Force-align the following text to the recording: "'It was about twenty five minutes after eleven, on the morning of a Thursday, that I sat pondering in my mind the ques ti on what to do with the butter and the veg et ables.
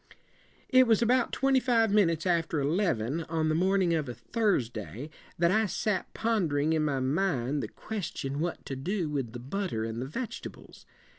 "'It 0.69 0.87
was 0.87 1.03
about 1.03 1.31
twenty 1.31 1.59
five 1.59 1.91
minutes 1.91 2.25
after 2.25 2.59
eleven, 2.59 3.21
on 3.25 3.49
the 3.49 3.53
morning 3.53 3.93
of 3.93 4.09
a 4.09 4.15
Thursday, 4.15 5.11
that 5.37 5.51
I 5.51 5.67
sat 5.67 6.11
pondering 6.15 6.73
in 6.73 6.83
my 6.83 6.99
mind 6.99 7.61
the 7.61 7.67
ques 7.67 8.09
ti 8.09 8.27
on 8.27 8.39
what 8.39 8.65
to 8.65 8.75
do 8.75 9.11
with 9.11 9.33
the 9.33 9.39
butter 9.39 9.83
and 9.83 10.01
the 10.01 10.07
veg 10.07 10.33
et 10.43 10.45
ables. 10.49 10.85